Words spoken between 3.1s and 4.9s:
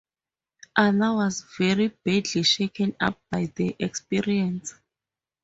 by the experience.